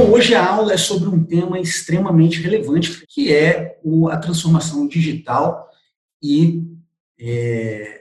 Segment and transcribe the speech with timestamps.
[0.00, 3.78] Bom, hoje a aula é sobre um tema extremamente relevante, que é
[4.10, 5.68] a transformação digital
[6.22, 6.64] e
[7.20, 8.00] é,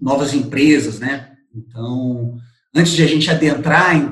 [0.00, 1.36] novas empresas, né?
[1.54, 2.38] Então,
[2.74, 4.10] antes de a gente adentrar em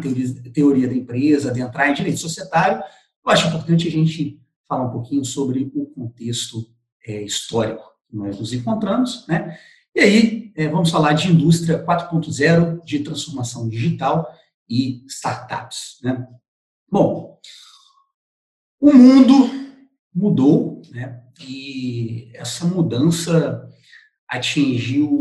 [0.52, 2.82] teoria da empresa, adentrar em direito societário,
[3.24, 4.38] eu acho importante a gente
[4.68, 6.70] falar um pouquinho sobre o contexto
[7.06, 9.58] é, histórico que nós nos encontramos, né?
[9.94, 14.30] E aí, é, vamos falar de indústria 4.0, de transformação digital
[14.68, 16.28] e startups, né?
[16.92, 17.38] Bom,
[18.78, 19.48] o mundo
[20.14, 21.22] mudou, né?
[21.48, 23.66] E essa mudança
[24.28, 25.18] atingiu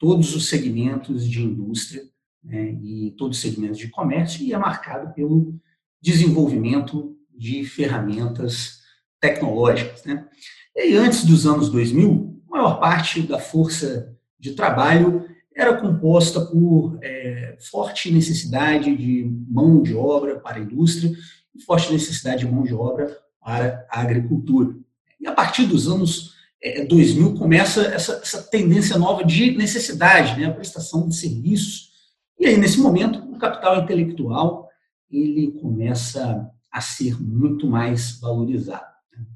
[0.00, 2.02] todos os segmentos de indústria
[2.42, 2.72] né?
[2.82, 5.54] e todos os segmentos de comércio e é marcado pelo
[6.00, 8.80] desenvolvimento de ferramentas
[9.20, 10.28] tecnológicas, né?
[10.74, 16.98] E antes dos anos 2000, a maior parte da força de trabalho era composta por
[17.02, 21.12] é, forte necessidade de mão de obra para a indústria
[21.54, 24.74] e forte necessidade de mão de obra para a agricultura.
[25.20, 30.46] E a partir dos anos é, 2000 começa essa, essa, tendência nova de necessidade, né,
[30.46, 31.90] a prestação de serviços.
[32.38, 34.68] E aí, nesse momento, o capital intelectual
[35.10, 38.86] ele começa a ser muito mais valorizado.
[39.12, 39.26] Né.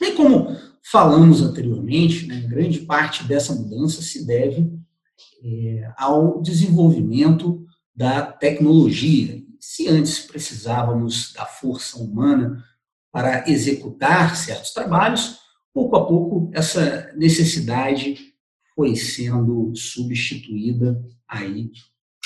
[0.00, 4.72] E como falamos anteriormente, né, grande parte dessa mudança se deve
[5.42, 9.42] é, ao desenvolvimento da tecnologia.
[9.58, 12.64] Se antes precisávamos da força humana
[13.12, 15.38] para executar certos trabalhos,
[15.72, 18.30] pouco a pouco essa necessidade
[18.74, 21.70] foi sendo substituída aí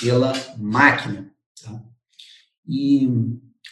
[0.00, 1.33] pela máquina.
[1.62, 1.83] Tá?
[2.67, 3.09] E,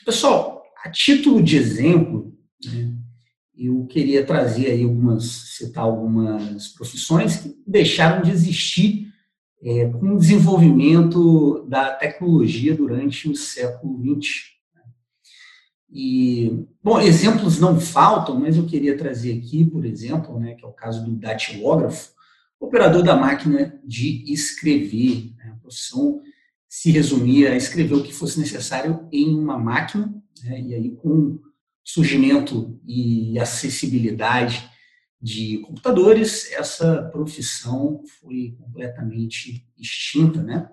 [0.05, 2.97] pessoal, a título de exemplo, né,
[3.56, 9.12] eu queria trazer aí algumas, citar algumas profissões que deixaram de existir
[9.63, 14.51] é, com o desenvolvimento da tecnologia durante o século XX.
[14.75, 14.83] Né?
[15.89, 20.69] E, bom, exemplos não faltam, mas eu queria trazer aqui, por exemplo, né, que é
[20.69, 22.11] o caso do datilógrafo,
[22.59, 25.33] operador da máquina de escrever.
[25.37, 25.53] Né?
[25.53, 26.21] A profissão
[26.69, 30.12] se resumia a escrever o que fosse necessário em uma máquina,
[30.43, 30.61] né?
[30.61, 31.39] e aí com
[31.84, 34.72] surgimento e acessibilidade
[35.22, 40.69] de computadores, essa profissão foi completamente extinta, né?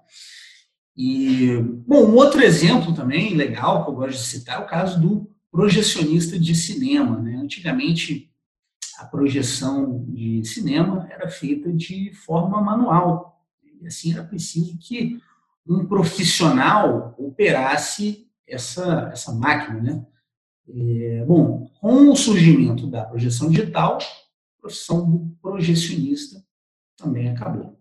[0.97, 1.55] E,
[1.85, 5.29] bom, um outro exemplo também legal que eu gosto de citar é o caso do
[5.51, 7.35] projecionista de cinema, né?
[7.35, 8.31] Antigamente,
[8.97, 13.45] a projeção de cinema era feita de forma manual,
[13.79, 15.21] e assim era preciso que
[15.67, 20.05] um profissional operasse essa, essa máquina, né?
[20.67, 23.99] É, bom, com o surgimento da projeção digital,
[24.69, 26.43] profissão do projecionista
[26.95, 27.79] também acabou.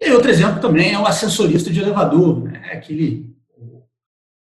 [0.00, 2.70] E outro exemplo também é o ascensorista de elevador, né?
[2.70, 3.36] É aquele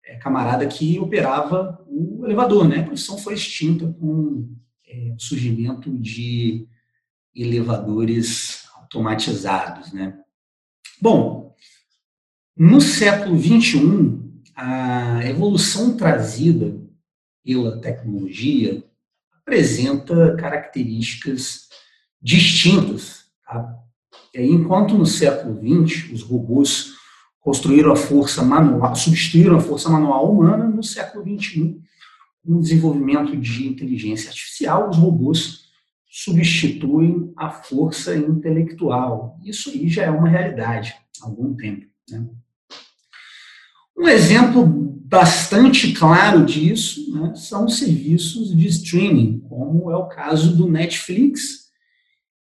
[0.04, 2.80] é, camarada que operava o elevador, né?
[2.80, 4.54] A profissão foi extinta com
[4.86, 6.68] é, o surgimento de
[7.34, 10.20] elevadores automatizados, né?
[11.02, 11.56] Bom,
[12.58, 14.20] no século XXI,
[14.56, 16.78] a evolução trazida
[17.44, 18.84] pela tecnologia
[19.50, 21.68] apresenta características
[22.22, 23.26] distintas.
[23.44, 23.76] Tá?
[24.36, 26.94] Enquanto no século XX os robôs
[27.40, 31.82] construíram a força manual, substituíram a força manual humana, no século XXI,
[32.46, 35.70] com o desenvolvimento de inteligência artificial, os robôs
[36.08, 39.40] substituem a força intelectual.
[39.44, 41.88] Isso aí já é uma realidade há algum tempo.
[42.10, 42.28] Né?
[44.00, 50.70] Um exemplo bastante claro disso né, são serviços de streaming, como é o caso do
[50.70, 51.68] Netflix.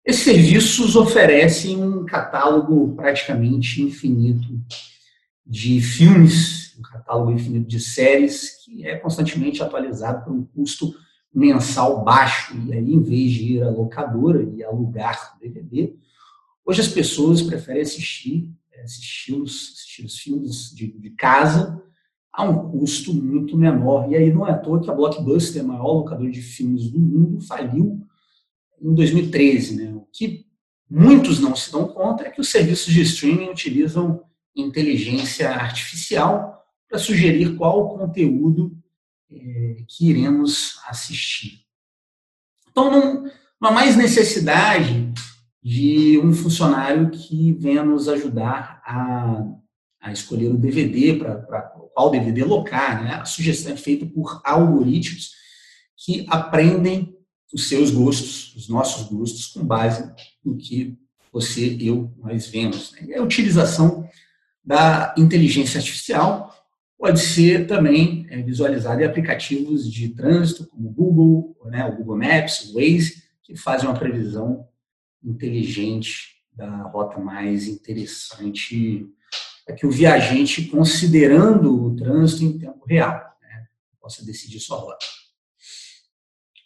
[0.07, 4.47] Esses serviços oferecem um catálogo praticamente infinito
[5.45, 10.95] de filmes, um catálogo infinito de séries, que é constantemente atualizado por um custo
[11.35, 12.57] mensal baixo.
[12.65, 15.97] E aí, em vez de ir à locadora e alugar o DVD,
[16.65, 18.49] hoje as pessoas preferem assistir
[18.91, 21.81] assistir os, assistir os filmes de, de, casa
[22.33, 24.11] a um custo muito menor.
[24.11, 27.41] E aí não é à toa que a Blockbuster, maior locador de filmes do mundo,
[27.41, 28.07] faliu
[28.81, 29.77] em 2013.
[29.77, 29.93] Né?
[29.95, 30.47] O que
[30.89, 36.99] muitos não se dão conta é que os serviços de streaming utilizam inteligência artificial para
[36.99, 38.77] sugerir qual o conteúdo
[39.31, 41.61] é, que iremos assistir.
[42.69, 43.25] Então, não,
[43.61, 45.13] não há mais necessidade
[45.63, 49.45] de um funcionário que venha nos ajudar a,
[50.01, 51.61] a escolher o DVD para
[51.95, 53.03] qual DVD locar.
[53.05, 53.15] Né?
[53.15, 55.33] A sugestão é feita por algoritmos
[55.97, 57.15] que aprendem
[57.53, 60.11] os seus gostos, os nossos gostos, com base
[60.45, 60.97] no que
[61.33, 62.93] você, eu, nós vemos.
[62.93, 63.17] Né?
[63.17, 64.09] A utilização
[64.65, 66.55] da inteligência artificial
[66.99, 72.19] pode ser também é, visualizado em aplicativos de trânsito, como o Google, né, o Google
[72.19, 74.67] Maps, o Waze, que fazem uma previsão
[75.25, 79.07] inteligente da rota mais interessante
[79.65, 83.67] para que o viajante, considerando o trânsito em tempo real, né,
[84.01, 85.07] possa decidir sua rota.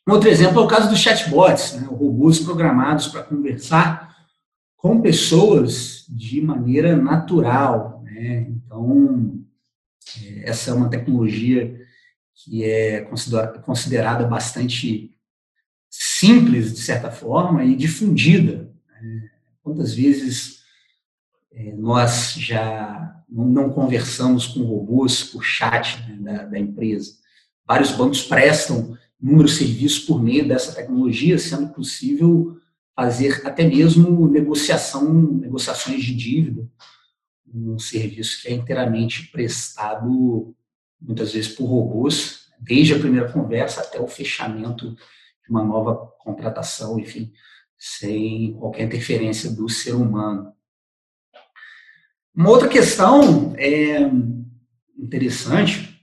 [0.07, 4.15] Um outro exemplo é o caso dos chatbots, né, robôs programados para conversar
[4.77, 8.03] com pessoas de maneira natural.
[8.05, 8.49] Né?
[8.49, 9.43] Então,
[10.23, 11.81] é, essa é uma tecnologia
[12.35, 13.01] que é
[13.65, 15.14] considerada bastante
[16.19, 18.71] simples, de certa forma, e difundida.
[19.01, 19.31] Né?
[19.63, 20.61] Quantas vezes
[21.53, 27.15] é, nós já não conversamos com robôs por chat né, da, da, empresa?
[27.67, 32.57] Vários bancos prestam inúmeros serviços por meio dessa tecnologia, sendo possível
[32.95, 36.69] fazer até mesmo negociação, negociações de dívida
[37.55, 40.55] um serviço que é inteiramente prestado,
[41.01, 44.97] muitas vezes, por robôs, desde a primeira conversa até o fechamento
[45.49, 47.33] uma nova contratação, enfim,
[47.79, 50.53] sem qualquer interferência do ser humano.
[52.35, 54.11] Uma outra questão é
[54.99, 56.01] interessante,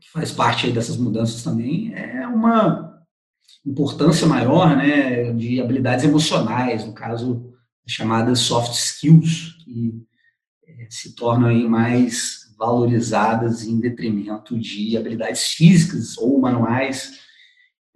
[0.00, 2.92] que faz parte dessas mudanças também, é uma
[3.64, 7.52] importância maior né, de habilidades emocionais, no caso,
[7.86, 10.02] chamadas soft skills, que
[10.88, 17.20] se tornam aí mais valorizadas em detrimento de habilidades físicas ou manuais.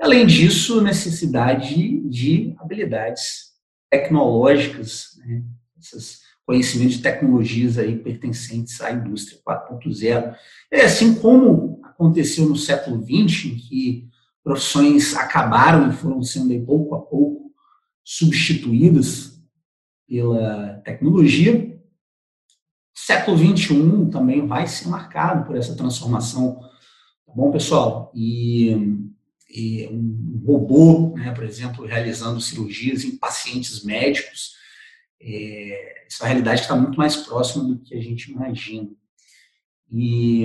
[0.00, 3.52] Além disso, necessidade de habilidades
[3.90, 5.42] tecnológicas, né?
[5.78, 10.36] esses conhecimentos de tecnologias aí pertencentes à indústria 4.0.
[10.70, 14.08] É assim como aconteceu no século XX, em que
[14.44, 17.52] profissões acabaram e foram sendo pouco a pouco
[18.04, 19.42] substituídas
[20.06, 21.76] pela tecnologia,
[23.06, 26.58] século XXI também vai ser marcado por essa transformação,
[27.26, 28.10] tá bom, pessoal?
[28.14, 28.96] E
[29.90, 34.54] um robô, né, por exemplo, realizando cirurgias em pacientes médicos,
[35.20, 38.90] é, essa realidade está muito mais próxima do que a gente imagina.
[39.90, 40.44] E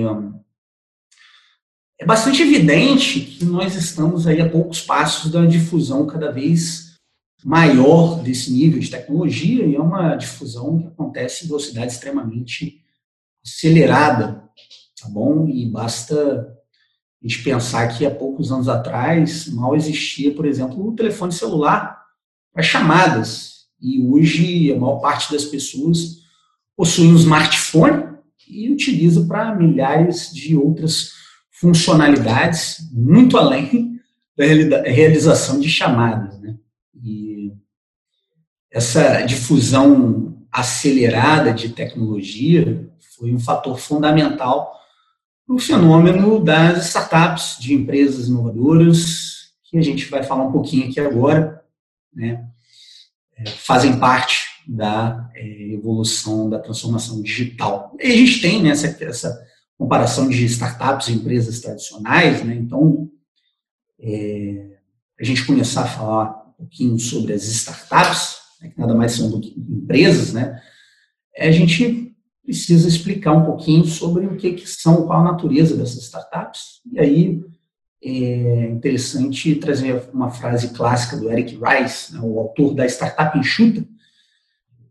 [1.98, 6.96] é bastante evidente que nós estamos aí a poucos passos da difusão cada vez
[7.44, 12.80] maior desse nível de tecnologia e é uma difusão que acontece em velocidade extremamente
[13.44, 14.48] acelerada,
[15.00, 15.48] tá bom?
[15.48, 16.56] E basta
[17.22, 22.02] a gente pensar que há poucos anos atrás mal existia, por exemplo, o telefone celular
[22.52, 26.22] para chamadas e hoje a maior parte das pessoas
[26.76, 28.12] possui um smartphone
[28.48, 31.12] e utiliza para milhares de outras
[31.52, 34.00] funcionalidades, muito além
[34.36, 36.56] da realização de chamadas, né?
[36.94, 37.52] E
[38.70, 44.81] essa difusão acelerada de tecnologia foi um fator fundamental
[45.48, 51.00] o fenômeno das startups, de empresas inovadoras, que a gente vai falar um pouquinho aqui
[51.00, 51.62] agora,
[52.14, 52.48] né?
[53.36, 57.96] É, fazem parte da é, evolução, da transformação digital.
[57.98, 59.46] E a gente tem né, essa, essa
[59.76, 62.54] comparação de startups e empresas tradicionais, né?
[62.54, 63.10] então,
[63.98, 64.76] é,
[65.18, 69.40] a gente começar a falar pouquinho sobre as startups, né, que nada mais são do
[69.40, 70.60] que empresas, né?
[71.34, 72.11] É, a gente
[72.44, 76.80] precisa explicar um pouquinho sobre o que, que são, qual a natureza dessas startups.
[76.92, 77.40] E aí
[78.02, 83.86] é interessante trazer uma frase clássica do Eric Rice, né, o autor da Startup Enxuta,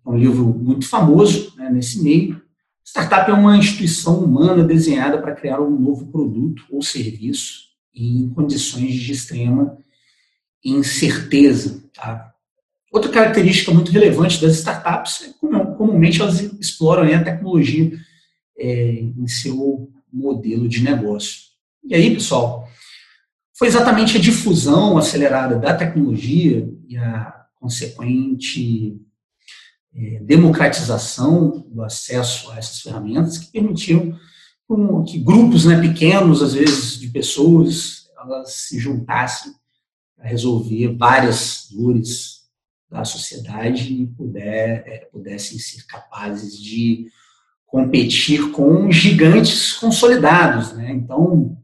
[0.06, 2.42] um livro muito famoso né, nesse meio.
[2.84, 8.94] Startup é uma instituição humana desenhada para criar um novo produto ou serviço em condições
[8.94, 9.78] de extrema
[10.64, 11.84] incerteza.
[11.94, 12.34] Tá?
[12.92, 17.92] Outra característica muito relevante das startups é como comumente elas exploram a tecnologia
[18.56, 21.42] é, em seu modelo de negócio.
[21.84, 22.70] E aí, pessoal,
[23.58, 29.00] foi exatamente a difusão acelerada da tecnologia e a consequente
[29.96, 34.16] é, democratização do acesso a essas ferramentas que permitiram
[35.06, 39.52] que grupos né, pequenos, às vezes, de pessoas, elas se juntassem
[40.18, 42.41] a resolver várias dores
[42.92, 47.08] da sociedade e puder, é, pudessem ser capazes de
[47.66, 50.74] competir com gigantes consolidados.
[50.74, 50.92] Né?
[50.92, 51.58] Então,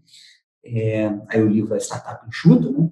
[0.63, 2.89] é, aí o livro é Startup Enxuta, né?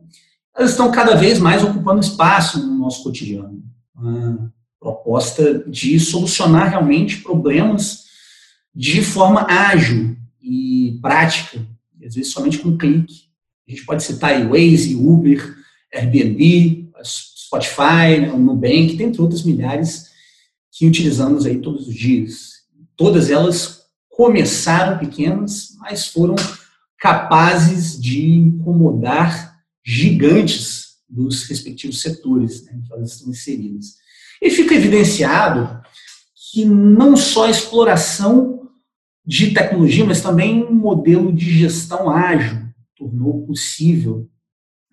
[0.53, 3.63] elas estão cada vez mais ocupando espaço no nosso cotidiano.
[3.95, 8.03] Uma proposta de solucionar realmente problemas
[8.75, 11.65] de forma ágil e prática,
[12.05, 13.29] às vezes somente com um clique.
[13.67, 15.55] A gente pode citar aí Waze, Uber,
[15.93, 16.91] Airbnb,
[17.55, 20.09] Spotify, né, o Nubank, dentre outras milhares
[20.71, 22.55] que utilizamos aí todos os dias.
[22.95, 26.35] Todas elas começaram pequenas, mas foram
[26.99, 33.95] capazes de incomodar gigantes dos respectivos setores né, que elas estão inseridas.
[34.41, 35.81] E fica evidenciado
[36.51, 38.69] que não só a exploração
[39.25, 44.29] de tecnologia, mas também um modelo de gestão ágil tornou possível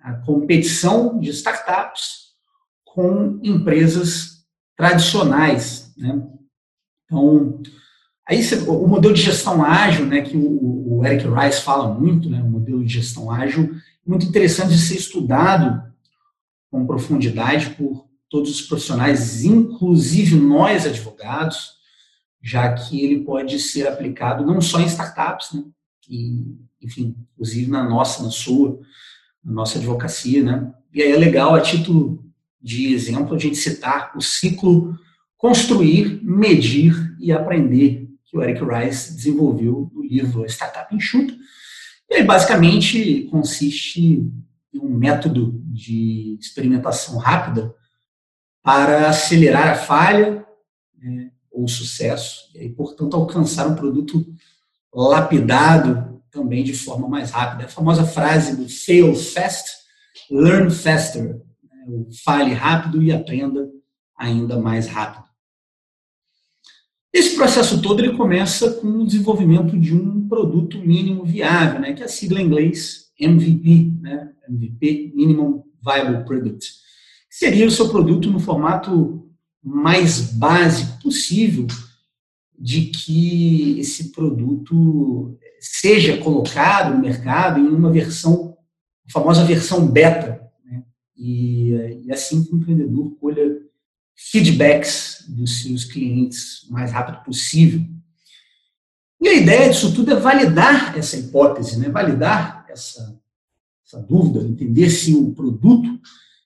[0.00, 2.31] a competição de startups
[2.94, 4.44] com empresas
[4.76, 5.92] tradicionais.
[5.96, 6.22] Né?
[7.06, 7.60] Então,
[8.28, 12.42] aí o modelo de gestão ágil, né, que o, o Eric Rice fala muito, né,
[12.42, 13.74] o modelo de gestão ágil,
[14.06, 15.82] muito interessante de ser estudado
[16.70, 21.80] com profundidade por todos os profissionais, inclusive nós advogados,
[22.42, 25.64] já que ele pode ser aplicado não só em startups, né,
[26.10, 26.44] e,
[26.82, 28.78] enfim, inclusive na nossa, na sua,
[29.42, 30.74] na nossa advocacia, né?
[30.92, 32.22] E aí é legal, a título
[32.62, 34.96] de exemplo, a gente citar o ciclo
[35.36, 41.34] construir, medir e aprender que o Eric Rice desenvolveu no livro Startup Enxuto.
[42.08, 44.00] E aí, basicamente, consiste
[44.72, 47.74] em um método de experimentação rápida
[48.62, 50.46] para acelerar a falha
[50.96, 54.24] né, ou sucesso, e portanto, alcançar um produto
[54.94, 57.64] lapidado também de forma mais rápida.
[57.64, 59.70] A famosa frase do fail fast,
[60.30, 61.42] learn faster.
[62.24, 63.68] Fale rápido e aprenda
[64.16, 65.24] ainda mais rápido.
[67.12, 72.02] Esse processo todo ele começa com o desenvolvimento de um produto mínimo viável, né, que
[72.02, 76.72] é a sigla em inglês MVP, né, MVP, Minimum Viable Product.
[77.28, 79.30] Seria o seu produto no formato
[79.62, 81.66] mais básico possível
[82.58, 88.56] de que esse produto seja colocado no mercado em uma versão,
[89.06, 90.41] a famosa versão beta?
[91.16, 91.70] E,
[92.04, 93.60] e assim que o empreendedor colha
[94.14, 97.84] feedbacks dos seus clientes o mais rápido possível.
[99.20, 101.88] E a ideia disso tudo é validar essa hipótese, né?
[101.88, 103.18] validar essa,
[103.86, 106.00] essa dúvida, entender se o produto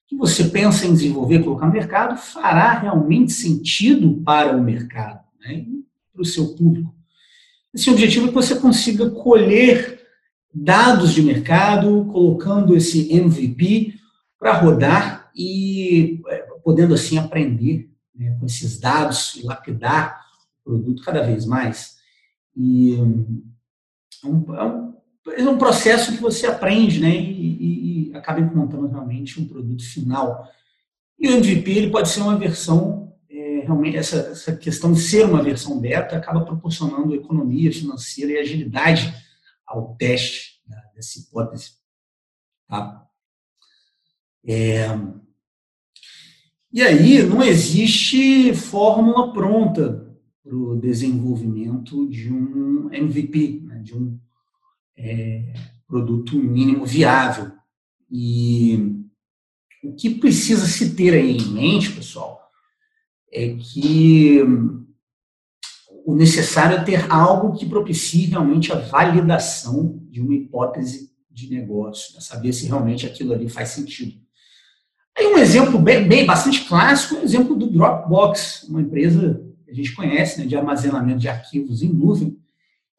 [0.07, 5.65] que você pensa em desenvolver, colocar no mercado, fará realmente sentido para o mercado, né?
[6.13, 6.95] para o seu público.
[7.75, 10.01] Esse objetivo é que você consiga colher
[10.55, 13.95] dados de mercado, colocando esse MVP
[14.39, 20.25] para rodar e é, podendo assim aprender né, com esses dados e lapidar
[20.65, 21.97] o produto cada vez mais.
[22.55, 24.95] E é um, é um,
[25.53, 30.49] é processo que você aprende né, e, e, acaba encontrando realmente um produto final.
[31.19, 33.07] E o MVP ele pode ser uma versão
[33.67, 39.13] realmente essa, essa questão de ser uma versão beta acaba proporcionando economia financeira e agilidade
[39.67, 40.63] ao teste
[40.95, 41.73] dessa hipótese.
[42.69, 43.06] Tá?
[44.47, 44.87] É,
[46.73, 50.07] e aí não existe fórmula pronta
[50.43, 54.19] para o desenvolvimento de um MVP, né, de um
[54.97, 55.53] é,
[55.87, 57.51] produto mínimo viável.
[58.11, 59.03] E
[59.83, 62.41] o que precisa se ter aí em mente, pessoal,
[63.33, 64.41] é que
[66.05, 72.15] o necessário é ter algo que propicie realmente a validação de uma hipótese de negócio,
[72.15, 72.21] né?
[72.21, 74.26] saber se realmente aquilo ali faz sentido.
[75.19, 79.75] Aí um exemplo bem, bem bastante clássico o exemplo do Dropbox, uma empresa que a
[79.75, 82.37] gente conhece, né, de armazenamento de arquivos em nuvem,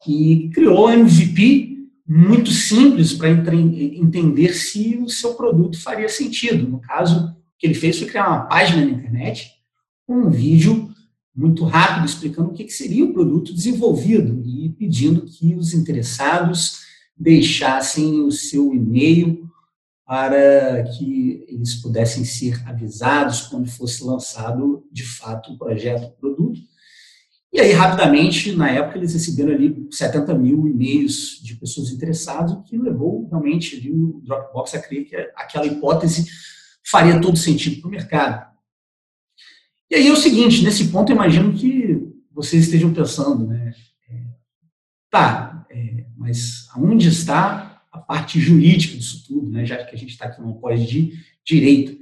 [0.02, 6.68] que criou um MVP muito simples para entender se o seu produto faria sentido.
[6.68, 9.58] No caso, o que ele fez foi criar uma página na internet
[10.08, 10.88] um vídeo
[11.36, 16.80] muito rápido explicando o que seria o produto desenvolvido e pedindo que os interessados
[17.16, 19.47] deixassem o seu e-mail
[20.08, 26.58] para que eles pudessem ser avisados quando fosse lançado de fato o projeto, o produto.
[27.52, 32.62] E aí, rapidamente, na época, eles receberam ali 70 mil e-mails de pessoas interessadas, o
[32.62, 36.26] que levou realmente ali, o Dropbox a crer que aquela hipótese
[36.82, 38.50] faria todo sentido para o mercado.
[39.90, 43.74] E aí é o seguinte, nesse ponto eu imagino que vocês estejam pensando, né?
[44.08, 44.22] É,
[45.10, 47.67] tá, é, mas aonde está
[47.98, 49.64] parte jurídica disso tudo, né?
[49.64, 51.12] Já que a gente está aqui no pós de
[51.44, 51.98] direito.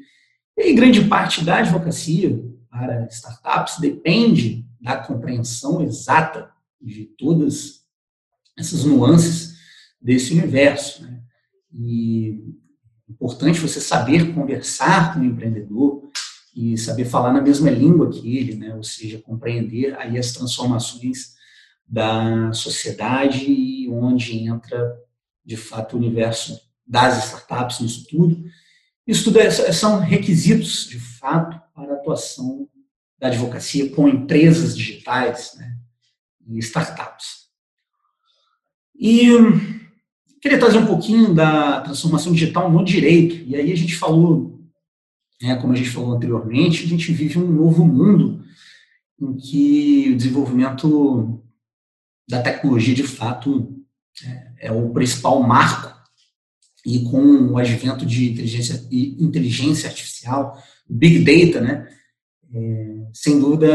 [0.57, 6.51] E grande parte da advocacia para startups depende da compreensão exata
[6.81, 7.83] de todas
[8.59, 9.57] essas nuances
[10.01, 11.03] desse universo.
[11.03, 11.21] Né?
[11.73, 12.55] E
[13.09, 16.07] é importante você saber conversar com o empreendedor,
[16.57, 18.75] e saber falar na mesma língua que ele, né?
[18.75, 21.35] ou seja, compreender aí as transformações
[21.87, 24.97] da sociedade onde entra,
[25.47, 28.45] de fato, o universo das startups nisso tudo.
[29.07, 32.69] Isso tudo é, são requisitos, de fato, para a atuação
[33.19, 35.77] da advocacia com empresas digitais né?
[36.49, 37.47] e startups.
[38.99, 39.29] E
[40.41, 43.37] queria trazer um pouquinho da transformação digital no direito.
[43.49, 44.61] E aí a gente falou,
[45.41, 48.45] né, como a gente falou anteriormente, a gente vive um novo mundo
[49.21, 51.41] em que o desenvolvimento
[52.29, 53.76] da tecnologia, de fato,
[54.25, 55.95] é, é o principal marco.
[56.85, 57.19] E com
[57.49, 61.89] o advento de inteligência, inteligência artificial, Big Data, né,
[62.55, 63.67] é, sem dúvida,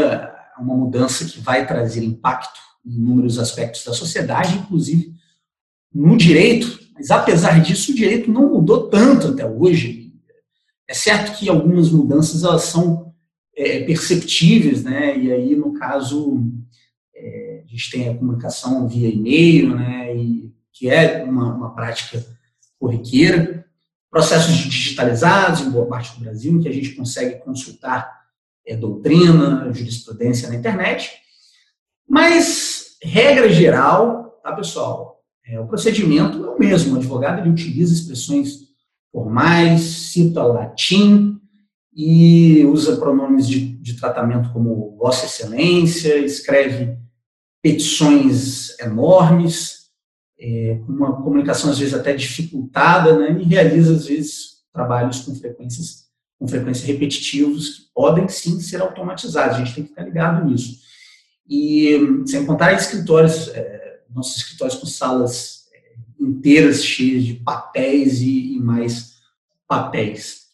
[0.57, 5.13] é uma mudança que vai trazer impacto em inúmeros aspectos da sociedade, inclusive
[5.93, 10.13] no direito, mas apesar disso, o direito não mudou tanto até hoje.
[10.87, 13.13] É certo que algumas mudanças elas são
[13.55, 15.17] é, perceptíveis, né?
[15.17, 16.43] E aí, no caso,
[17.71, 20.13] a gente tem a comunicação via e-mail, né?
[20.13, 22.25] E, que é uma, uma prática
[22.77, 23.65] corriqueira.
[24.09, 28.11] Processos digitalizados em boa parte do Brasil, em que a gente consegue consultar
[28.67, 31.13] é, doutrina, jurisprudência na internet.
[32.07, 35.23] Mas, regra geral, tá, pessoal?
[35.45, 36.93] É, o procedimento é o mesmo.
[36.93, 38.71] O advogado ele utiliza expressões
[39.13, 41.39] formais, cita latim
[41.95, 47.00] e usa pronomes de, de tratamento como Vossa Excelência, escreve
[47.61, 49.81] petições enormes,
[50.39, 56.01] é, uma comunicação às vezes até dificultada, né, e realiza às vezes trabalhos com frequências
[56.41, 59.57] com frequência repetitivos que podem sim ser automatizados.
[59.57, 60.79] A gente tem que ficar ligado nisso.
[61.47, 68.55] E sem contar escritórios, é, nossos escritórios com salas é, inteiras cheias de papéis e,
[68.55, 69.17] e mais
[69.67, 70.47] papéis.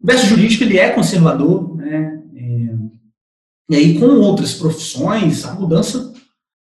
[0.00, 2.22] O verso jurídico ele é conservador, né?
[2.36, 2.76] É,
[3.70, 6.14] e aí com outras profissões a mudança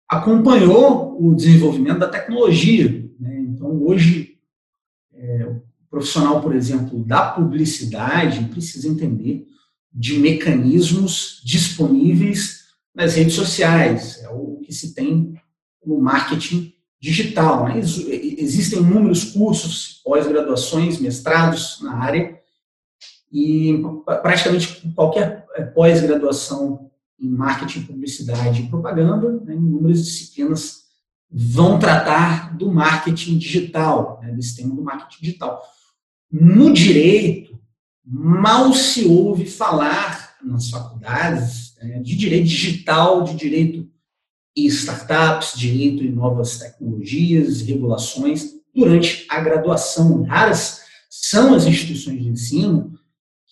[0.08, 3.10] acompanhou o desenvolvimento da tecnologia.
[3.20, 3.40] Né?
[3.40, 4.38] Então hoje
[5.14, 5.56] é,
[5.90, 9.48] profissional, por exemplo, da publicidade precisa entender
[9.92, 15.34] de mecanismos disponíveis nas redes sociais, é o que se tem
[15.86, 17.66] no marketing digital.
[17.66, 17.80] Né?
[17.80, 22.40] Existem inúmeros cursos, pós-graduações, mestrados na área,
[23.32, 23.82] e
[24.22, 30.86] praticamente qualquer é, pós-graduação em marketing, publicidade e propaganda, né, inúmeras disciplinas
[31.32, 35.62] vão tratar do marketing digital, né, desse tema do marketing digital.
[36.32, 37.60] No direito,
[38.06, 43.90] mal se ouve falar nas faculdades né, de direito digital, de direito
[44.56, 50.24] e startups, direito e novas tecnologias, regulações, durante a graduação.
[50.24, 52.94] Raras são as instituições de ensino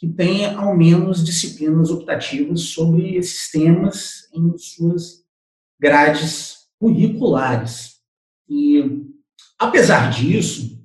[0.03, 5.23] que têm ao menos disciplinas optativas sobre esses temas em suas
[5.79, 7.99] grades curriculares.
[8.49, 9.05] E,
[9.57, 10.77] apesar disso,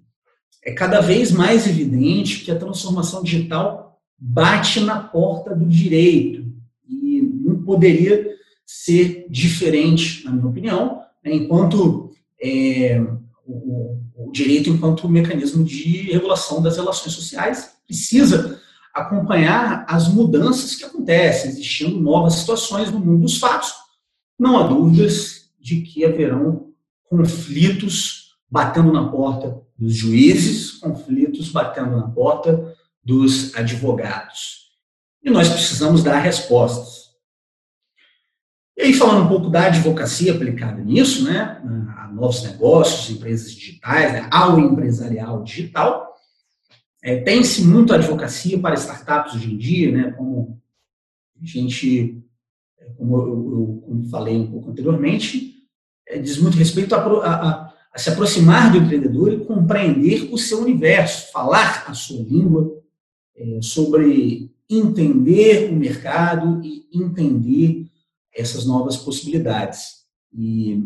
[0.64, 6.46] é cada vez mais evidente que a transformação digital bate na porta do direito
[6.88, 8.24] e não poderia
[8.64, 13.04] ser diferente, na minha opinião, né, enquanto é,
[13.44, 18.60] o, o, direito, enquanto mecanismo de regulação das relações sociais, precisa
[18.94, 23.72] acompanhar as mudanças que acontecem, existindo novas situações no mundo dos fatos.
[24.38, 26.68] Não há dúvidas de que haverão
[27.08, 32.74] conflitos batendo na porta dos juízes, conflitos batendo na porta
[33.04, 34.68] dos advogados.
[35.22, 37.08] E nós precisamos dar respostas.
[38.76, 41.60] E aí, falando um pouco da advocacia aplicada nisso, né,
[41.96, 46.07] a novos negócios, empresas digitais, né, ao empresarial digital,
[47.02, 50.60] é, tem-se muito advocacia para startups hoje em dia, né, como
[51.40, 52.22] a gente,
[52.78, 55.54] é, como eu, eu como falei um pouco anteriormente,
[56.06, 60.60] é, diz muito respeito a, a, a se aproximar do empreendedor e compreender o seu
[60.60, 62.82] universo, falar a sua língua,
[63.36, 67.86] é, sobre entender o mercado e entender
[68.34, 70.04] essas novas possibilidades.
[70.32, 70.82] E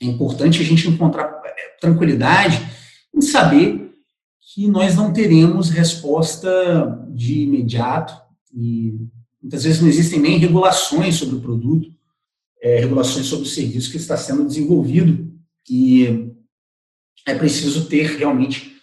[0.00, 2.58] é importante a gente encontrar é, tranquilidade
[3.14, 3.85] em saber
[4.56, 8.16] que nós não teremos resposta de imediato
[8.54, 8.98] e
[9.42, 11.90] muitas vezes não existem nem regulações sobre o produto,
[12.62, 15.30] é, regulações sobre o serviço que está sendo desenvolvido
[15.68, 16.32] e
[17.26, 18.74] é preciso ter realmente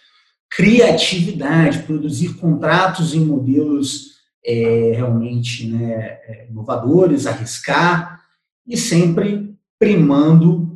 [0.48, 4.12] criatividade, produzir contratos em modelos
[4.46, 8.22] é, realmente né, é, inovadores, arriscar
[8.64, 10.73] e sempre primando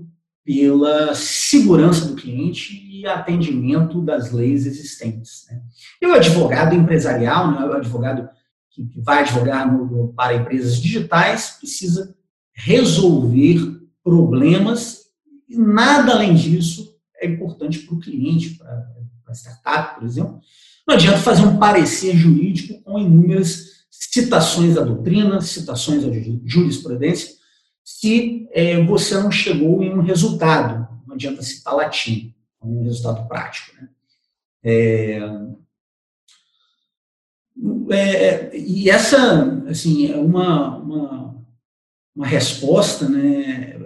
[0.48, 5.44] pela segurança do cliente e atendimento das leis existentes.
[5.50, 5.60] Né.
[6.00, 8.26] E o advogado empresarial, né, o advogado
[8.70, 12.16] que vai advogar no, para empresas digitais, precisa
[12.54, 15.02] resolver problemas
[15.46, 18.86] e nada além disso é importante para o cliente, para
[19.28, 20.40] a startup, por exemplo.
[20.88, 26.08] Não adianta fazer um parecer jurídico com inúmeras citações da doutrina, citações da
[26.46, 27.36] jurisprudência,
[27.90, 30.86] se é, você não chegou em um resultado.
[31.06, 33.74] não adianta citar latim, é um resultado prático.
[33.80, 33.88] Né?
[34.62, 35.20] É,
[37.90, 41.44] é, e essa, assim, é uma, uma,
[42.14, 43.80] uma resposta, né?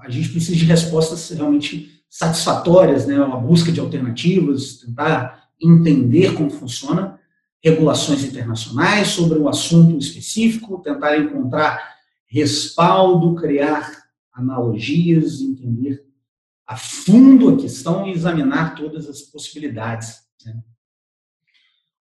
[0.00, 3.16] A gente precisa de respostas realmente satisfatórias, né?
[3.16, 7.20] A busca de alternativas, tentar entender como funciona
[7.62, 11.93] regulações internacionais sobre um assunto específico, tentar encontrar
[12.34, 16.04] respaldo, criar analogias, entender
[16.66, 20.16] a fundo a questão e examinar todas as possibilidades.
[20.44, 20.60] Né?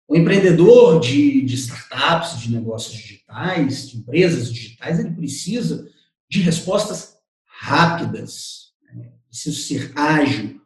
[0.08, 5.88] O empreendedor de, de, startups, de negócios digitais, de empresas digitais, ele precisa
[6.28, 7.16] de respostas
[7.46, 9.12] rápidas, né?
[9.30, 10.60] precisa ser ágil,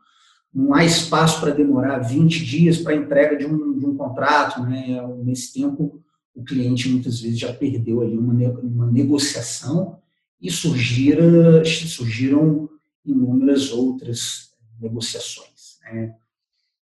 [0.53, 4.61] não há espaço para demorar 20 dias para a entrega de um, de um contrato.
[4.61, 5.05] Né?
[5.25, 6.01] Nesse tempo,
[6.37, 9.99] o cliente muitas vezes já perdeu ali uma, uma negociação
[10.39, 12.69] e surgira, surgiram
[13.03, 15.79] inúmeras outras negociações.
[15.83, 16.13] Né?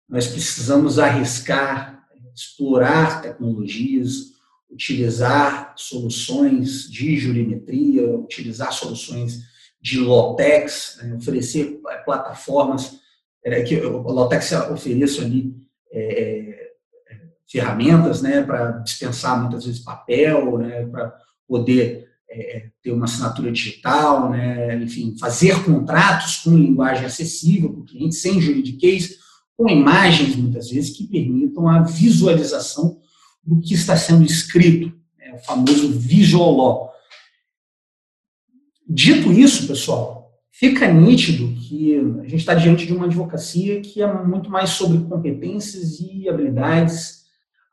[0.09, 4.33] Nós precisamos arriscar, explorar tecnologias,
[4.69, 9.45] utilizar soluções de jurimetria, utilizar soluções
[9.81, 11.15] de Lotex, né?
[11.15, 12.99] oferecer plataformas
[13.45, 15.55] é, que o Lotex ofereça ali
[15.93, 16.64] é, é,
[17.47, 21.15] ferramentas né, para dispensar muitas vezes papel, né, para
[21.47, 27.85] poder é, ter uma assinatura digital, né, enfim, fazer contratos com linguagem acessível para o
[27.85, 29.19] cliente, sem juridiquês,
[29.57, 33.01] com imagens, muitas vezes, que permitam a visualização
[33.43, 36.91] do que está sendo escrito, né, o famoso visual law.
[38.89, 44.25] Dito isso, pessoal, fica nítido que a gente está diante de uma advocacia que é
[44.25, 47.24] muito mais sobre competências e habilidades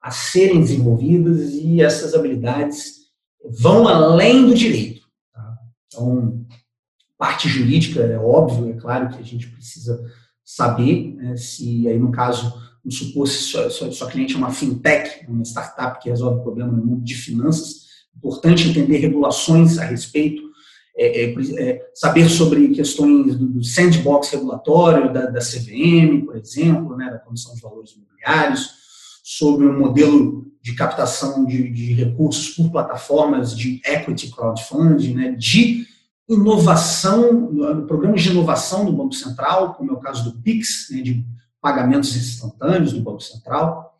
[0.02, 3.02] a serem desenvolvidas e essas habilidades
[3.60, 5.02] vão além do direito.
[5.34, 5.56] Tá?
[5.88, 6.46] Então,
[7.18, 10.04] parte jurídica é óbvio, é claro que a gente precisa
[10.44, 12.52] saber né, se aí no caso,
[12.84, 16.72] vamos supor se sua, sua, sua cliente é uma fintech, uma startup que resolve problema
[16.72, 17.82] no mundo de finanças,
[18.18, 20.42] importante entender regulações a respeito,
[20.98, 26.98] é, é, é, saber sobre questões do, do sandbox regulatório da, da, CVM, por exemplo,
[26.98, 28.81] né, da Comissão de Valores Imobiliários,
[29.34, 35.86] sobre o modelo de captação de, de, recursos por plataformas de equity crowdfunding, né, de
[36.28, 37.50] inovação,
[37.88, 41.26] programas de inovação do Banco Central, como é o caso do PIX, né, de
[41.62, 43.98] pagamentos instantâneos do Banco Central.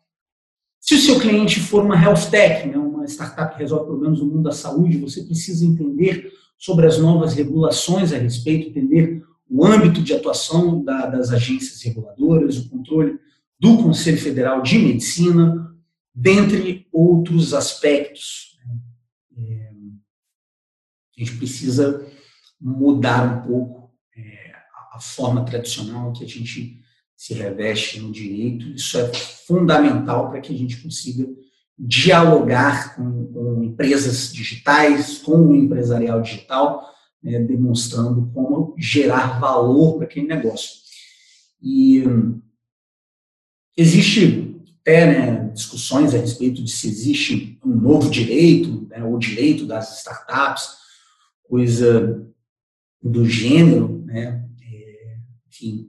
[0.78, 4.26] Se o seu cliente for uma health tech, né, uma startup que resolve problemas no
[4.26, 10.02] mundo da saúde, você precisa entender sobre as novas regulações a respeito, entender o âmbito
[10.02, 13.18] de atuação da, das agências reguladoras, o controle
[13.62, 15.72] do Conselho Federal de Medicina,
[16.12, 18.58] dentre outros aspectos.
[19.38, 19.70] É,
[21.16, 22.04] a gente precisa
[22.60, 24.52] mudar um pouco é,
[24.92, 26.82] a forma tradicional que a gente
[27.16, 28.66] se reveste no direito.
[28.70, 31.24] Isso é fundamental para que a gente consiga
[31.78, 36.84] dialogar com, com empresas digitais, com o empresarial digital,
[37.22, 40.82] né, demonstrando como gerar valor para aquele negócio.
[41.62, 42.02] E
[43.76, 49.64] existe até né, discussões a respeito de se existe um novo direito, né, o direito
[49.64, 50.68] das startups,
[51.44, 52.26] coisa
[53.02, 55.16] do gênero, né, é,
[55.48, 55.88] enfim.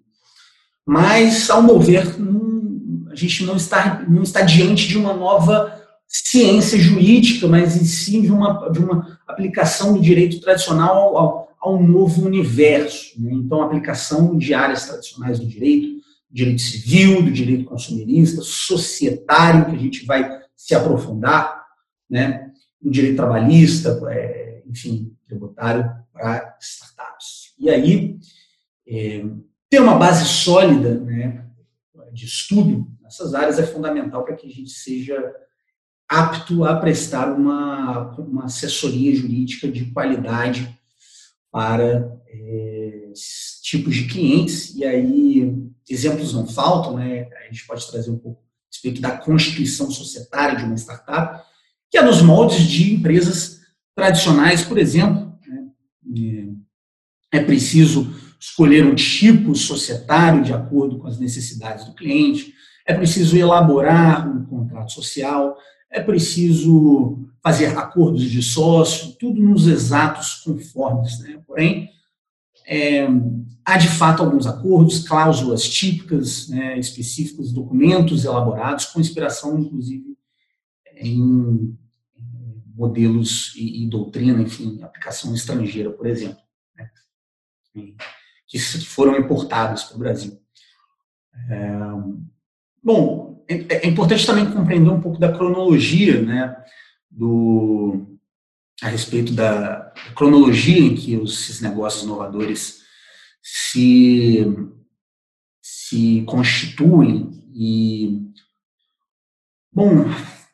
[0.85, 5.81] Mas, ao meu ver, não, a gente não está, não está diante de uma nova
[6.07, 11.81] ciência jurídica, mas em si de uma, de uma aplicação do direito tradicional ao, ao
[11.81, 13.19] novo universo.
[13.19, 13.31] Né?
[13.33, 16.02] Então, aplicação de áreas tradicionais do direito,
[16.33, 21.63] direito civil, do direito consumerista, societário, que a gente vai se aprofundar,
[22.09, 27.53] né, do direito trabalhista, é, enfim, tributário para startups.
[27.59, 28.17] E aí,
[28.87, 29.23] é,
[29.69, 31.45] ter uma base sólida né,
[32.11, 35.35] de estudo nessas áreas é fundamental para que a gente seja
[36.07, 40.77] apto a prestar uma, uma assessoria jurídica de qualidade
[41.51, 43.11] para é,
[43.61, 44.75] tipos de clientes.
[44.75, 47.27] E aí, exemplos não faltam, né?
[47.41, 48.41] A gente pode trazer um pouco
[48.71, 51.43] respeito da constituição societária de uma startup,
[51.89, 53.61] que é nos moldes de empresas
[53.95, 55.37] tradicionais, por exemplo.
[55.47, 56.53] Né?
[57.31, 62.53] É preciso escolher um tipo societário de acordo com as necessidades do cliente,
[62.85, 65.57] é preciso elaborar um contrato social,
[65.89, 71.19] é preciso fazer acordos de sócio, tudo nos exatos conformes.
[71.19, 71.39] Né?
[71.47, 71.89] Porém,
[72.65, 73.07] é,
[73.65, 80.17] há de fato alguns acordos, cláusulas típicas, né, específicos, documentos elaborados, com inspiração, inclusive,
[80.97, 81.77] em
[82.75, 86.41] modelos e, e doutrina, enfim, aplicação estrangeira, por exemplo.
[86.75, 86.89] Né,
[88.47, 90.39] que foram importados para o Brasil.
[91.49, 91.71] É,
[92.83, 96.55] bom, é, é, importante também compreender um pouco da cronologia, né,
[97.09, 98.17] do,
[98.81, 102.82] a respeito da cronologia em que esses negócios inovadores
[103.43, 104.45] se,
[105.61, 108.21] se constituem e,
[109.71, 110.05] bom,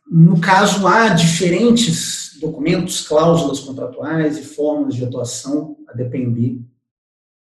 [0.10, 6.60] no caso há diferentes documentos, cláusulas contratuais e formas de atuação a depender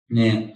[0.10, 0.54] né,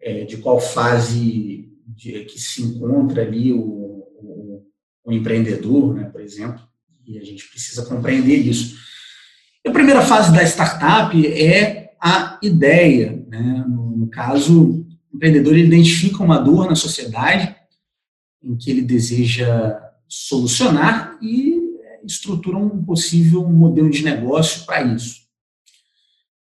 [0.00, 4.66] é, de qual fase de, que se encontra ali o, o,
[5.04, 6.62] o empreendedor, né, por exemplo,
[7.04, 8.76] e a gente precisa compreender isso.
[9.66, 13.21] A primeira fase da startup é a ideia.
[13.32, 13.64] Né?
[13.66, 17.56] No, no caso, o empreendedor identifica uma dor na sociedade
[18.44, 21.58] em que ele deseja solucionar e
[22.04, 25.22] estrutura um possível modelo de negócio para isso.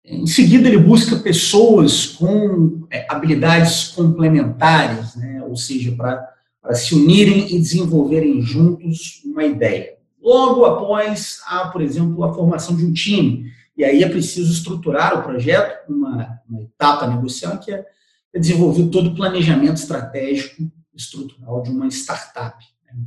[0.02, 5.42] Em seguida, ele busca pessoas com é, habilidades complementares, né?
[5.42, 9.98] ou seja, para se unirem e desenvolverem juntos uma ideia.
[10.22, 13.52] Logo após, há, por exemplo, a formação de um time.
[13.76, 17.84] E aí é preciso estruturar o projeto, uma, uma etapa negocial, que é,
[18.32, 22.64] é desenvolver todo o planejamento estratégico estrutural de uma startup.
[22.84, 22.98] Né?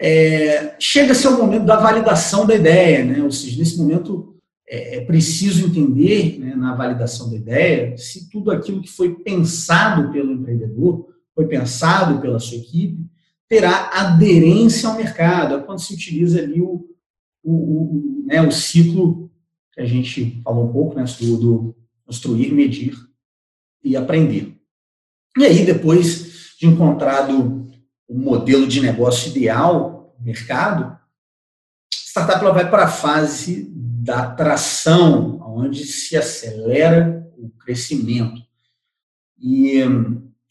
[0.00, 3.22] É, Chega-se ao momento da validação da ideia, né?
[3.22, 4.32] ou seja, nesse momento
[4.68, 10.10] é, é preciso entender, né, na validação da ideia, se tudo aquilo que foi pensado
[10.10, 13.06] pelo empreendedor, foi pensado pela sua equipe,
[13.48, 15.56] terá aderência ao mercado.
[15.56, 16.86] É quando se utiliza ali o,
[17.42, 19.30] o, o, né, o ciclo
[19.72, 22.94] que a gente falou um pouco, né, do, do construir, medir
[23.82, 24.56] e aprender.
[25.36, 27.66] E aí, depois de encontrado
[28.06, 30.96] o modelo de negócio ideal mercado,
[31.90, 38.42] startup ela vai para a fase da tração, onde se acelera o crescimento.
[39.40, 39.80] E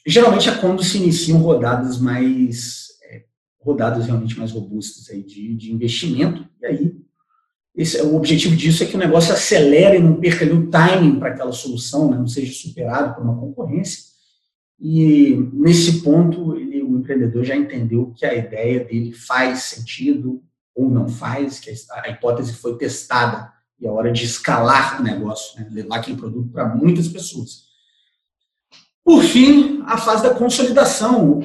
[0.06, 3.26] geralmente é quando se iniciam rodadas mais é,
[3.60, 6.48] rodadas realmente mais robustas aí de, de investimento.
[6.62, 7.01] E aí
[7.82, 11.20] esse, o objetivo disso é que o negócio acelere e não perca ali o timing
[11.20, 14.04] para aquela solução, né, não seja superado por uma concorrência.
[14.80, 20.44] E nesse ponto, ele, o empreendedor já entendeu que a ideia dele faz sentido,
[20.76, 25.60] ou não faz, que a hipótese foi testada e é hora de escalar o negócio,
[25.60, 25.68] né?
[25.72, 27.72] levar aquele produto para muitas pessoas.
[29.04, 31.40] Por fim, a fase da consolidação.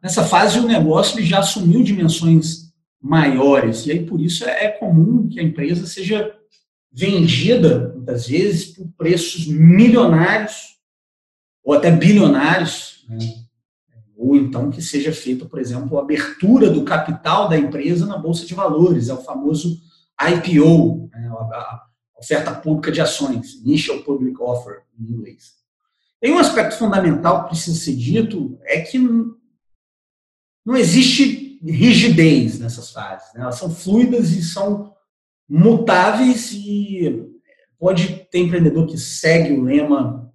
[0.00, 2.63] Nessa fase, o negócio já assumiu dimensões
[3.04, 6.34] maiores, e aí por isso é, é comum que a empresa seja
[6.90, 10.78] vendida, muitas vezes, por preços milionários
[11.62, 13.04] ou até bilionários.
[13.08, 13.44] Né?
[14.16, 18.46] ou então que seja feita, por exemplo, a abertura do capital da empresa na bolsa
[18.46, 19.78] de valores, é o famoso
[20.18, 21.82] IPO, né, a
[22.18, 25.52] oferta pública de ações, Initial Public Offer em inglês.
[26.20, 33.32] Tem um aspecto fundamental que precisa ser dito, é que não existe rigidez nessas fases,
[33.34, 33.42] né?
[33.42, 34.92] elas são fluidas e são
[35.48, 37.26] mutáveis e
[37.78, 40.32] pode ter empreendedor que segue o lema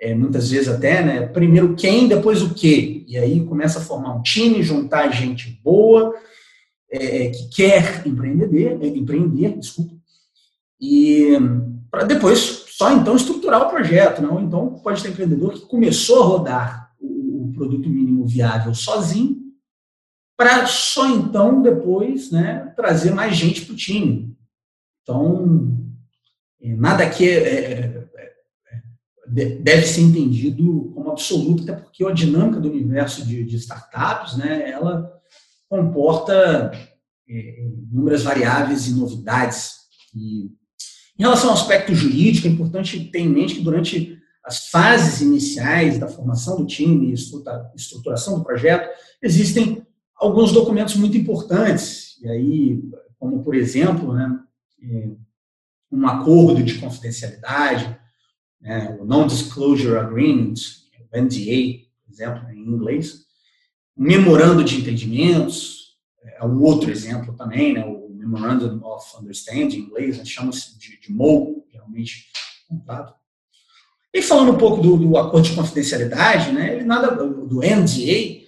[0.00, 1.26] é, muitas vezes até, né?
[1.26, 3.04] Primeiro quem, depois o quê.
[3.06, 6.12] E aí começa a formar um time, juntar gente boa,
[6.90, 9.94] é, que quer empreender, é, empreender, desculpa,
[10.80, 11.38] e
[11.90, 14.40] para depois só então estruturar o projeto, não?
[14.40, 19.41] Então pode ter empreendedor que começou a rodar o, o produto mínimo viável sozinho,
[20.36, 24.36] para só então depois, né, trazer mais gente para o time.
[25.02, 25.78] Então
[26.60, 28.02] é, nada aqui é, é
[29.32, 34.70] deve ser entendido como absoluto, até porque a dinâmica do universo de, de startups, né,
[34.70, 35.10] ela
[35.68, 36.70] comporta
[37.28, 39.72] é, inúmeras variáveis e novidades.
[40.14, 40.50] E,
[41.18, 45.98] em relação ao aspecto jurídico, é importante ter em mente que durante as fases iniciais
[45.98, 48.90] da formação do time e estruturação do projeto,
[49.22, 49.81] existem
[50.22, 52.82] alguns documentos muito importantes, e aí,
[53.18, 54.38] como por exemplo, né,
[55.90, 57.98] um acordo de confidencialidade,
[58.60, 60.54] né, o Non-Disclosure Agreement,
[61.12, 63.24] o NDA, por exemplo, em inglês,
[63.96, 69.80] o Memorando de Entendimentos, é um outro exemplo também, né, o Memorandum of Understanding, em
[69.80, 72.28] inglês, né, chama-se de, de MOU, geralmente,
[72.68, 73.12] contrato.
[74.14, 78.41] E falando um pouco do, do, acordo de confidencialidade, né, ele nada, do NDA,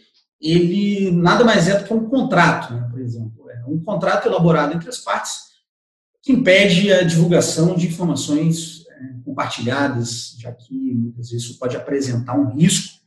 [0.45, 3.51] ele nada mais é do que um contrato, né, por exemplo.
[3.51, 5.55] É um contrato elaborado entre as partes
[6.23, 8.85] que impede a divulgação de informações
[9.25, 13.03] compartilhadas, já que muitas vezes isso pode apresentar um risco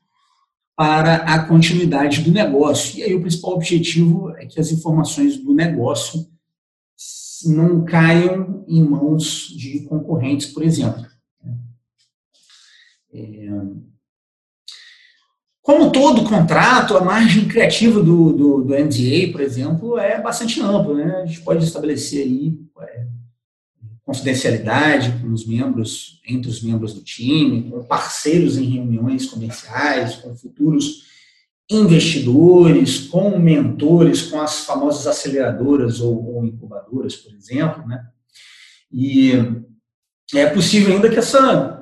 [0.75, 2.99] para a continuidade do negócio.
[2.99, 6.27] E aí o principal objetivo é que as informações do negócio
[7.45, 11.05] não caiam em mãos de concorrentes, por exemplo.
[13.13, 13.49] É,
[15.67, 20.93] como todo contrato, a margem criativa do, do, do NDA, por exemplo, é bastante ampla.
[20.93, 21.15] Né?
[21.17, 23.05] A gente pode estabelecer aí é,
[24.05, 30.33] confidencialidade com os membros, entre os membros do time, com parceiros em reuniões comerciais, com
[30.37, 31.03] futuros
[31.69, 37.85] investidores, com mentores, com as famosas aceleradoras ou, ou incubadoras, por exemplo.
[37.85, 38.01] Né?
[38.89, 39.33] E
[40.33, 41.76] é possível ainda que essa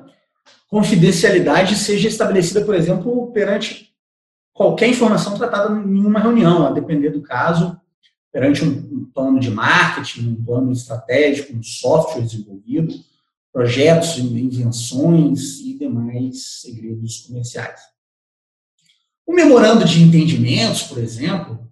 [0.68, 3.92] confidencialidade seja estabelecida, por exemplo, perante
[4.52, 7.78] qualquer informação tratada em uma reunião, a depender do caso,
[8.32, 12.94] perante um, um plano de marketing, um plano estratégico, um software desenvolvido,
[13.52, 17.80] projetos, invenções e demais segredos comerciais.
[19.26, 21.66] O memorando de entendimentos, por exemplo,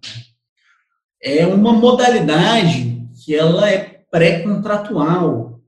[1.21, 5.61] é uma modalidade que ela é pré-contratual,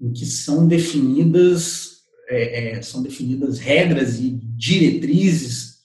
[0.00, 5.78] em que são definidas, é, é, são definidas regras e diretrizes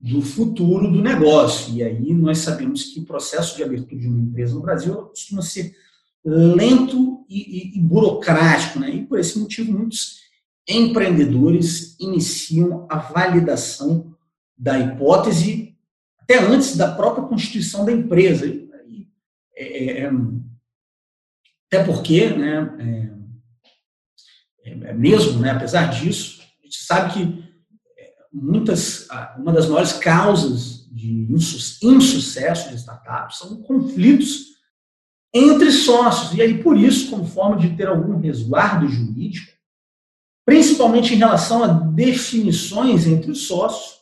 [0.00, 1.74] do futuro do negócio.
[1.74, 5.42] E aí nós sabemos que o processo de abertura de uma empresa no Brasil costuma
[5.42, 5.74] ser
[6.24, 8.90] lento e, e, e burocrático, né?
[8.90, 10.18] E por esse motivo muitos
[10.68, 14.14] empreendedores iniciam a validação
[14.56, 15.76] da hipótese
[16.18, 18.46] até antes da própria constituição da empresa.
[19.56, 20.12] É, é, é,
[21.66, 23.17] até porque, né,
[24.96, 27.44] mesmo, né, apesar disso, a gente sabe que
[27.98, 31.28] é, muitas, uma das maiores causas de
[31.82, 34.58] insucesso de startups são conflitos
[35.32, 36.36] entre sócios.
[36.36, 39.52] E aí, por isso, como forma de ter algum resguardo jurídico,
[40.44, 43.98] principalmente em relação a definições entre os sócios,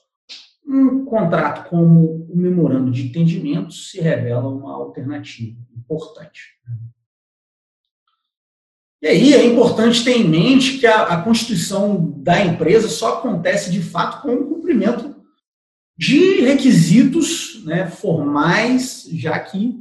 [0.66, 6.56] um contrato como o memorando de entendimento se revela uma alternativa importante.
[9.02, 13.70] E aí é importante ter em mente que a, a constituição da empresa só acontece
[13.70, 15.14] de fato com o cumprimento
[15.98, 19.78] de requisitos né, formais, já que,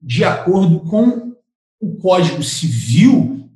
[0.00, 1.34] de acordo com
[1.80, 3.50] o Código Civil,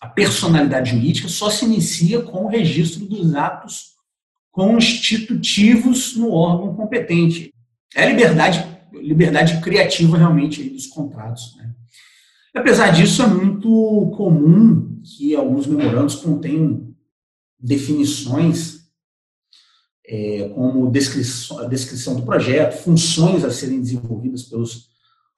[0.00, 3.96] a personalidade jurídica só se inicia com o registro dos atos
[4.52, 7.52] constitutivos no órgão competente.
[7.94, 11.56] É a liberdade, liberdade criativa realmente dos contratos.
[11.56, 11.72] Né?
[12.56, 16.90] Apesar disso, é muito comum que alguns memorandos contenham
[17.60, 18.86] definições
[20.06, 24.88] é, como descrição, a descrição do projeto, funções a serem desenvolvidas pelos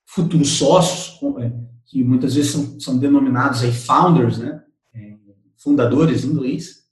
[0.06, 1.52] futuros sócios, é,
[1.86, 4.62] que muitas vezes são, são denominados aí founders, né,
[4.94, 5.16] é,
[5.56, 6.84] fundadores em inglês,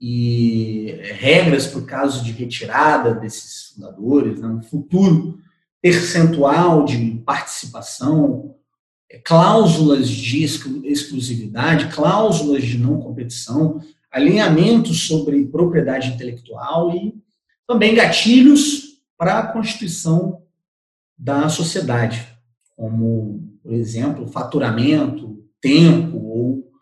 [0.00, 5.38] e regras o caso de retirada desses fundadores, né, um futuro
[5.80, 8.57] percentual de participação
[9.24, 17.14] cláusulas de exclusividade, cláusulas de não competição, alinhamentos sobre propriedade intelectual e
[17.66, 20.42] também gatilhos para a constituição
[21.16, 22.26] da sociedade,
[22.76, 26.72] como, por exemplo, faturamento, tempo ou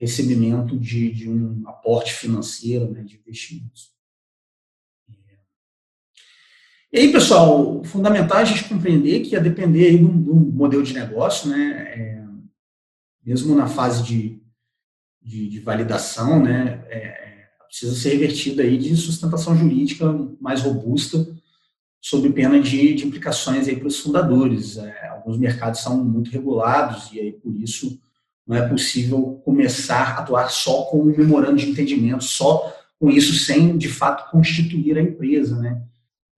[0.00, 3.91] recebimento de, de um aporte financeiro, né, de investimentos.
[6.92, 10.82] E aí, pessoal, fundamental é a gente compreender que a depender aí do, do modelo
[10.82, 12.22] de negócio, né, é,
[13.24, 14.42] mesmo na fase de,
[15.22, 17.32] de, de validação, né, é, é
[17.66, 20.04] precisa ser revertida aí de sustentação jurídica
[20.38, 21.26] mais robusta,
[21.98, 24.76] sob pena de, de implicações aí para os fundadores.
[24.76, 27.98] É, alguns mercados são muito regulados e aí por isso
[28.46, 33.32] não é possível começar a atuar só com um memorando de entendimento, só com isso
[33.32, 35.82] sem de fato constituir a empresa, né?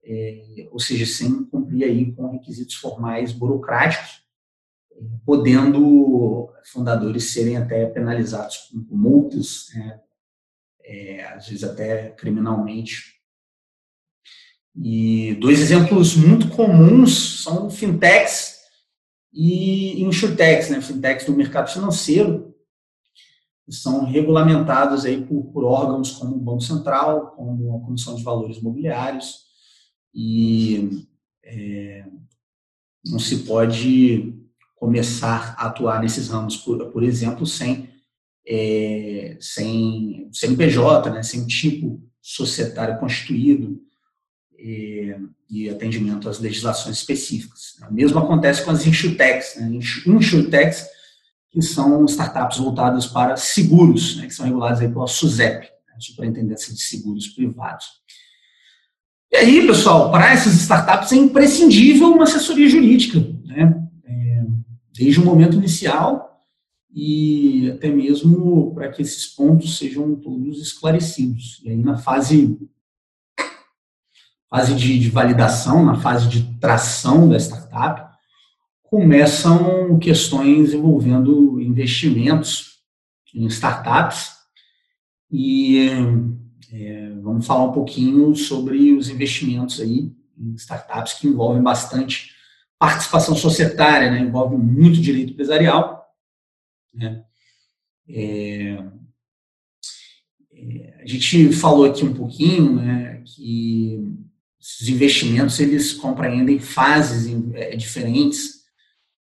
[0.05, 4.23] É, ou seja, sem cumprir aí com requisitos formais burocráticos,
[5.25, 9.99] podendo fundadores serem até penalizados com, multas, né,
[10.83, 13.15] é, às vezes até criminalmente.
[14.75, 18.59] E dois exemplos muito comuns são fintechs
[19.33, 22.53] e insurtechs, né, fintechs do mercado financeiro,
[23.65, 28.23] que são regulamentados aí por, por órgãos como o Banco Central, como a Comissão de
[28.23, 29.44] Valores Imobiliários,
[30.15, 31.05] e
[31.43, 32.05] é,
[33.05, 34.33] não se pode
[34.75, 37.89] começar a atuar nesses ramos, por, por exemplo, sem,
[38.47, 43.81] é, sem CNPJ, né, sem tipo societário constituído
[44.57, 47.75] é, e atendimento às legislações específicas.
[47.89, 49.69] O mesmo acontece com as insurtechs, né,
[50.07, 50.87] insurtechs
[51.51, 56.73] que são startups voltadas para seguros, né, que são reguladas aí pela SUSEP, né, Superintendência
[56.73, 57.85] de Seguros Privados.
[59.31, 63.87] E aí, pessoal, para essas startups é imprescindível uma assessoria jurídica, né?
[64.05, 64.43] É,
[64.93, 66.25] desde o momento inicial
[66.93, 71.61] e até mesmo para que esses pontos sejam todos esclarecidos.
[71.63, 72.57] E aí, na fase,
[74.49, 78.15] fase de, de validação, na fase de tração da startup,
[78.83, 82.75] começam questões envolvendo investimentos
[83.33, 84.29] em startups
[85.29, 85.89] e
[86.71, 92.31] é, vamos falar um pouquinho sobre os investimentos aí em startups que envolvem bastante
[92.77, 94.19] participação societária, né?
[94.19, 96.05] envolve muito direito empresarial.
[96.93, 97.23] Né?
[98.07, 98.83] É,
[100.53, 103.99] é, a gente falou aqui um pouquinho né, que
[104.59, 108.65] os investimentos eles compreendem fases é, diferentes,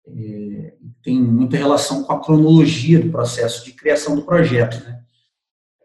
[0.08, 0.74] é,
[1.04, 4.84] tem muita relação com a cronologia do processo de criação do projeto.
[4.84, 5.04] Né?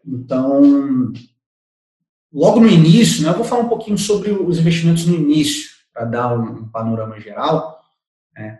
[0.05, 1.13] Então,
[2.33, 6.05] logo no início, né, eu vou falar um pouquinho sobre os investimentos no início, para
[6.05, 7.79] dar um, panorama geral.
[8.35, 8.59] Né?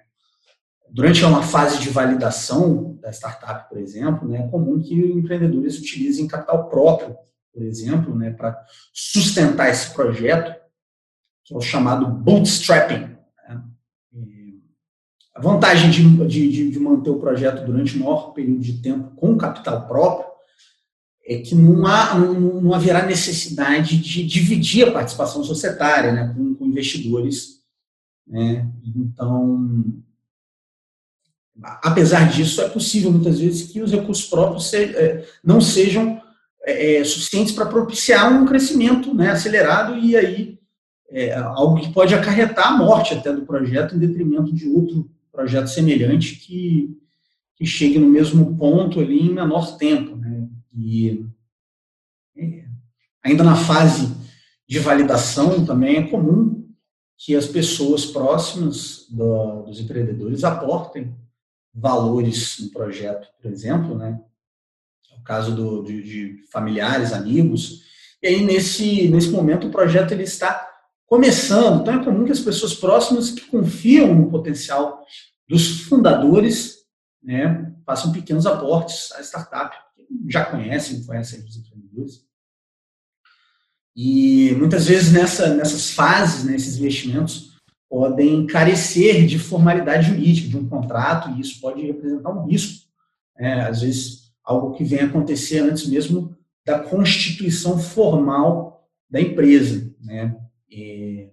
[0.92, 6.28] Durante uma fase de validação da startup, por exemplo, né, é comum que empreendedores utilizem
[6.28, 7.18] capital próprio,
[7.52, 8.56] por exemplo, né, para
[8.94, 10.56] sustentar esse projeto,
[11.44, 13.18] que é o chamado bootstrapping.
[13.50, 13.64] Né?
[15.36, 19.36] A vantagem de, de, de manter o projeto durante o maior período de tempo com
[19.36, 20.33] capital próprio
[21.26, 26.54] é que não, há, não, não haverá necessidade de dividir a participação societária né, com,
[26.56, 27.62] com investidores.
[28.28, 28.70] Né?
[28.96, 29.86] Então,
[31.82, 36.22] apesar disso, é possível muitas vezes que os recursos próprios se, é, não sejam
[36.66, 40.60] é, é, suficientes para propiciar um crescimento né, acelerado e aí
[41.10, 45.68] é, algo que pode acarretar a morte até do projeto em detrimento de outro projeto
[45.68, 46.98] semelhante que,
[47.56, 50.13] que chegue no mesmo ponto ali em menor tempo.
[50.86, 51.26] E
[52.38, 52.66] é,
[53.24, 54.14] ainda na fase
[54.68, 56.68] de validação também é comum
[57.18, 61.16] que as pessoas próximas do, dos empreendedores aportem
[61.74, 64.20] valores no projeto, por exemplo, né?
[65.12, 67.84] É o caso do, de, de, familiares, amigos.
[68.22, 70.70] E aí, nesse, nesse momento, o projeto ele está
[71.06, 71.82] começando.
[71.82, 75.02] Então, é comum que as pessoas próximas que confiam no potencial
[75.48, 76.80] dos fundadores
[77.24, 79.76] né, façam pequenos aportes à startup
[80.28, 82.26] já conhecem, conhecem os empreendedores.
[83.96, 87.54] E muitas vezes nessa, nessas fases, né, esses investimentos
[87.90, 92.88] podem carecer de formalidade jurídica, de um contrato, e isso pode representar um risco.
[93.38, 96.36] Né, às vezes, algo que vem acontecer antes mesmo
[96.66, 99.94] da constituição formal da empresa.
[100.02, 100.36] Né?
[100.70, 101.30] E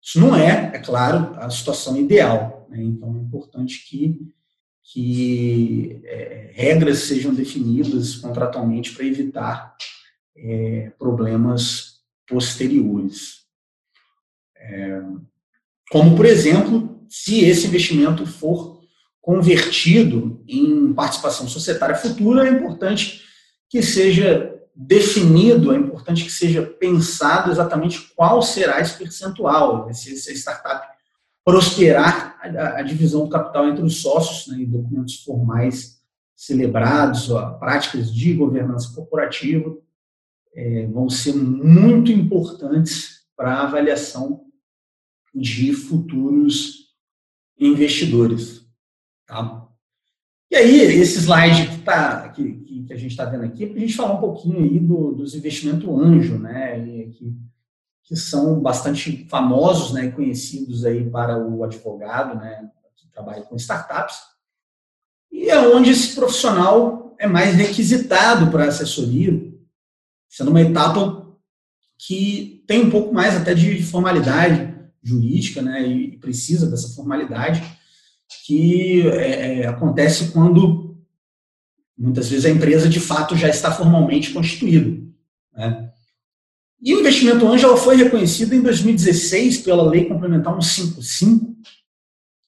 [0.00, 2.66] isso não é, é claro, a situação ideal.
[2.70, 2.82] Né?
[2.82, 4.32] Então, é importante que
[4.82, 9.76] que é, regras sejam definidas contratualmente para evitar
[10.36, 13.42] é, problemas posteriores.
[14.56, 15.02] É,
[15.90, 18.80] como, por exemplo, se esse investimento for
[19.20, 23.22] convertido em participação societária futura, é importante
[23.68, 30.32] que seja definido, é importante que seja pensado exatamente qual será esse percentual, se essa
[30.32, 30.91] startup
[31.44, 36.00] prosperar a, a, divisão do capital entre os sócios, né, em documentos formais
[36.36, 39.76] celebrados, ó, práticas de governança corporativa,
[40.54, 44.44] é, vão ser muito importantes para a avaliação
[45.34, 46.94] de futuros
[47.58, 48.66] investidores.
[49.26, 49.68] Tá?
[50.50, 52.52] E aí, esse slide que, tá, que,
[52.86, 55.12] que a gente está vendo aqui, é para a gente falar um pouquinho aí do,
[55.12, 56.78] dos investimentos anjo, né?
[56.86, 57.10] E
[58.04, 64.16] que são bastante famosos né, conhecidos aí para o advogado né, que trabalha com startups,
[65.30, 69.52] e é onde esse profissional é mais requisitado para assessoria,
[70.28, 71.22] sendo uma etapa
[71.98, 74.72] que tem um pouco mais até de formalidade
[75.02, 77.62] jurídica, né, e precisa dessa formalidade,
[78.44, 80.82] que é, é acontece quando
[81.96, 85.00] muitas vezes a empresa de fato já está formalmente constituída.
[85.54, 85.91] Né?
[86.82, 91.56] E o investimento anjo foi reconhecido em 2016 pela Lei Complementar 155,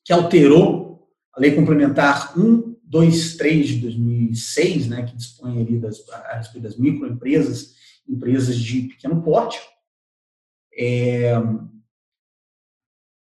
[0.05, 6.05] que alterou a Lei Complementar 123 de 2006, né, que dispõe ali das,
[6.57, 7.77] das microempresas,
[8.09, 9.61] empresas de pequeno porte.
[10.77, 11.35] É,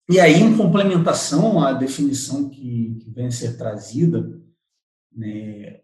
[0.10, 4.42] e aí, em complementação à definição que, que vem a ser trazida,
[5.12, 5.82] né,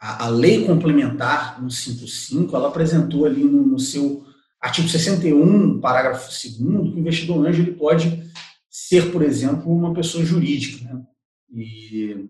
[0.00, 4.24] a, a lei complementar 155, ela apresentou ali no, no seu
[4.60, 8.30] artigo 61, parágrafo 2 que o investidor anjo ele pode
[8.68, 10.84] ser, por exemplo, uma pessoa jurídica.
[10.84, 11.02] Né?
[11.52, 12.28] E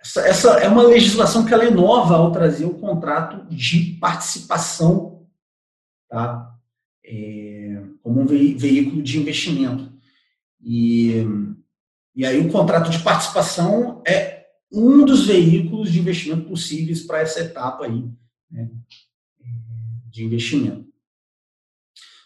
[0.00, 5.12] essa, essa, é uma legislação que ela é nova ao trazer o contrato de participação
[6.12, 6.54] tá?
[7.04, 9.90] É, como um veículo de investimento.
[10.60, 11.26] E
[12.14, 14.31] E aí o contrato de participação é
[14.72, 18.10] um dos veículos de investimento possíveis para essa etapa aí
[18.50, 18.70] né,
[20.10, 20.90] de investimento.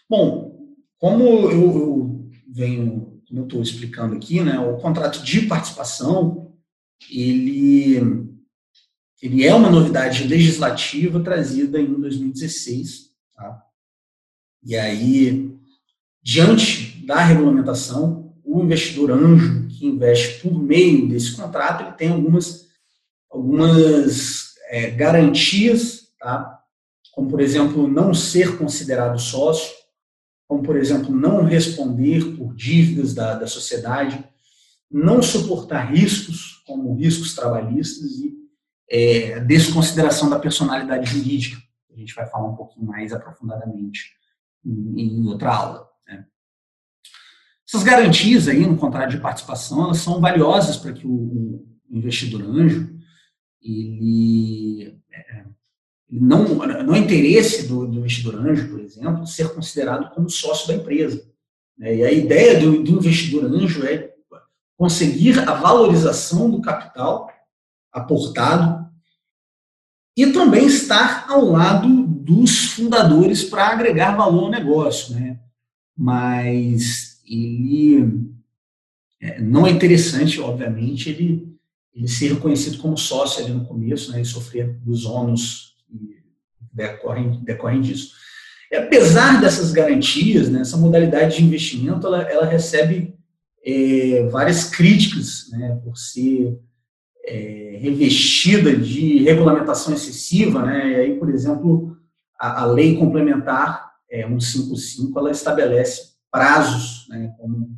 [0.09, 6.55] Bom, como eu, eu venho, como eu estou explicando aqui, né, o contrato de participação
[7.11, 8.27] ele
[9.21, 13.63] ele é uma novidade legislativa trazida em 2016, tá?
[14.63, 15.57] E aí,
[16.21, 22.67] diante da regulamentação, o investidor anjo que investe por meio desse contrato, ele tem algumas,
[23.29, 26.61] algumas é, garantias, tá?
[27.13, 29.75] como, por exemplo, não ser considerado sócio,
[30.47, 34.23] como, por exemplo, não responder por dívidas da, da sociedade,
[34.89, 38.37] não suportar riscos, como riscos trabalhistas e
[38.89, 41.61] é, desconsideração da personalidade jurídica.
[41.91, 44.11] A gente vai falar um pouquinho mais aprofundadamente
[44.65, 45.86] em, em outra aula.
[47.67, 52.95] Essas garantias aí no contrato de participação, elas são valiosas para que o, investidor anjo
[53.61, 55.45] ele, é,
[56.09, 56.43] não,
[56.83, 61.25] não é interesse do, do, investidor anjo, por exemplo, ser considerado como sócio da empresa.
[61.77, 61.95] Né?
[61.95, 64.13] E a ideia do, do investidor anjo é
[64.77, 67.29] conseguir a valorização do capital
[67.91, 68.87] aportado
[70.15, 75.39] e também estar ao lado dos fundadores para agregar valor ao negócio, né?
[75.95, 78.27] Mas ele
[79.21, 81.47] é, não é interessante, obviamente, ele,
[81.93, 84.21] ele ser reconhecido como sócio ali no começo, né?
[84.21, 86.23] E sofrer dos ônus que
[86.71, 88.13] decorrem, decorrem disso.
[88.71, 93.15] E apesar dessas garantias, né, essa modalidade de investimento, ela, ela recebe
[93.65, 95.79] é, várias críticas, né?
[95.83, 96.59] Por ser
[97.25, 100.91] é, revestida de regulamentação excessiva, né?
[100.91, 101.97] E aí, por exemplo,
[102.39, 107.33] a, a lei complementar é, 155 ela estabelece prazos, né?
[107.37, 107.77] Como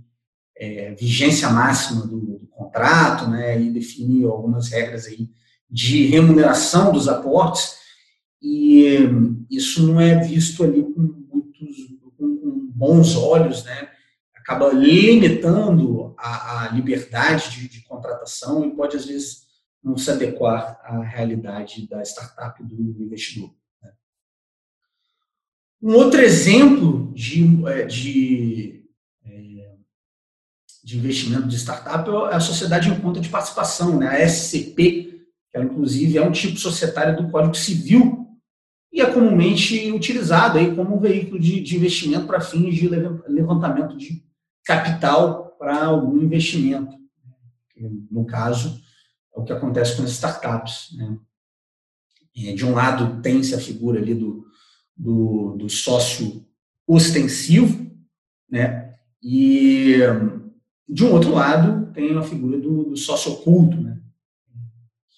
[0.58, 3.60] é, vigência máxima do, do, contrato, né?
[3.62, 5.30] E define algumas regras aí
[5.70, 7.78] de remuneração dos aportes
[8.41, 8.97] e
[9.50, 11.78] isso não é visto ali com muitos
[12.18, 13.89] com, com bons olhos, né?
[14.50, 19.43] acaba limitando a, a liberdade de, de, contratação e pode, às vezes,
[19.84, 23.54] não se adequar à realidade da startup do investidor.
[25.82, 28.84] Um outro exemplo de, é, de,
[29.25, 29.75] é,
[30.84, 34.09] de investimento de startup é a sociedade em conta de participação, né?
[34.09, 38.27] a SCP, que ela, inclusive é um tipo societário do Código Civil
[38.91, 43.95] e é comumente utilizado aí como um veículo de, de investimento para fins de levantamento
[43.95, 44.21] de
[44.65, 46.97] capital para algum investimento.
[48.11, 48.82] No caso,
[49.34, 50.89] é o que acontece com as startups.
[50.97, 51.17] Né?
[52.53, 54.49] De um lado, tem-se a figura ali do,
[55.00, 56.45] do, do sócio
[56.86, 57.89] ostensivo,
[58.52, 58.95] né?
[59.24, 59.97] e
[60.88, 63.80] de um outro lado, tem a figura do, do sócio oculto.
[63.80, 63.97] Né?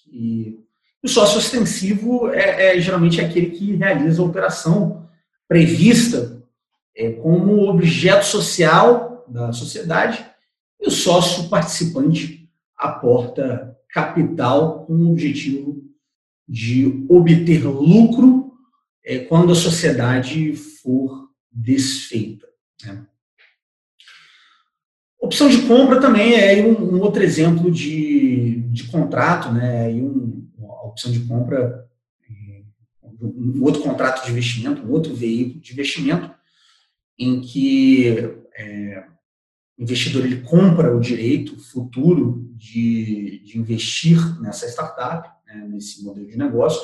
[0.06, 0.60] E
[1.02, 5.08] o sócio ostensivo é, é geralmente aquele que realiza a operação
[5.48, 6.40] prevista
[6.96, 10.24] é, como objeto social da sociedade,
[10.80, 15.82] e o sócio participante aporta capital com o objetivo
[16.48, 18.41] de obter lucro
[19.04, 22.46] é, quando a sociedade for desfeita.
[22.84, 23.06] Né?
[25.20, 29.92] Opção de compra também é um, um outro exemplo de, de contrato, né?
[29.92, 31.88] E um, a opção de compra,
[33.20, 36.34] um outro contrato de investimento, um outro veículo de investimento,
[37.16, 38.08] em que
[38.56, 39.04] é,
[39.78, 46.26] o investidor ele compra o direito futuro de, de investir nessa startup, né, nesse modelo
[46.26, 46.80] de negócio,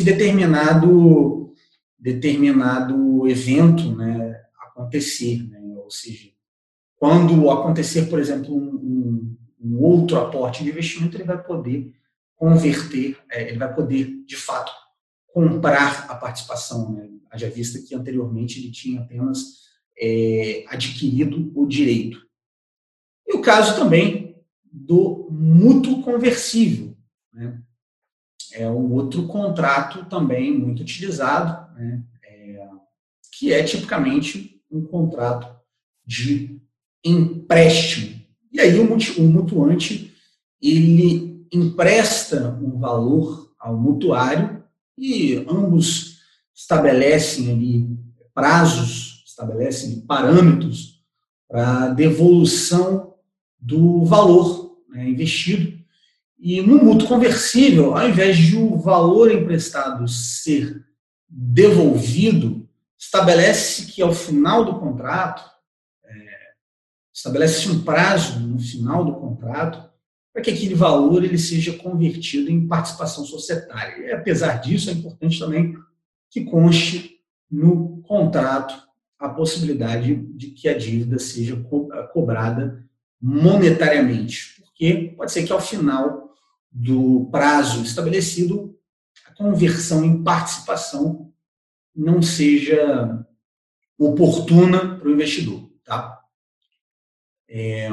[0.00, 1.54] se determinado
[1.98, 6.30] determinado evento né, acontecer, né, ou seja,
[6.96, 11.92] quando acontecer, por exemplo, um, um, outro aporte de investimento, ele vai poder
[12.34, 14.72] converter, é, ele vai poder, de fato,
[15.34, 16.92] comprar a participação.
[16.92, 17.10] Né?
[17.30, 19.66] Haja vista que anteriormente ele tinha apenas
[20.00, 22.18] é, adquirido o direito.
[23.26, 26.96] E o caso também do mútuo conversível.
[27.30, 27.60] Né?
[28.52, 32.02] É um outro contrato também muito utilizado, né?
[32.24, 32.68] é,
[33.32, 35.54] que é tipicamente um contrato
[36.04, 36.60] de
[37.04, 38.20] empréstimo.
[38.52, 40.14] E aí o mutuante
[40.60, 44.62] ele empresta um valor ao mutuário
[44.98, 46.20] e ambos
[46.54, 47.98] estabelecem ali
[48.34, 51.02] prazos estabelecem parâmetros
[51.48, 53.14] para devolução
[53.58, 55.79] do valor né, investido.
[56.42, 60.86] E no mútuo conversível, ao invés de o valor emprestado ser
[61.28, 62.66] devolvido,
[62.98, 65.44] estabelece que ao final do contrato
[66.02, 66.28] é,
[67.12, 69.90] estabelece um prazo no final do contrato
[70.32, 74.06] para que aquele valor ele seja convertido em participação societária.
[74.06, 75.76] E, apesar disso, é importante também
[76.30, 77.18] que conste
[77.50, 78.88] no contrato
[79.18, 81.62] a possibilidade de que a dívida seja
[82.14, 82.82] cobrada
[83.20, 86.29] monetariamente, porque pode ser que ao final
[86.70, 88.78] do prazo estabelecido
[89.26, 91.32] a conversão em participação
[91.94, 93.26] não seja
[93.98, 96.20] oportuna para o investidor, tá?
[97.48, 97.88] É,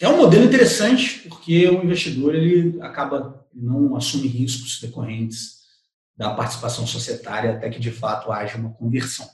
[0.00, 5.60] é um modelo interessante porque o investidor ele acaba não assume riscos decorrentes
[6.16, 9.28] da participação societária até que de fato haja uma conversão.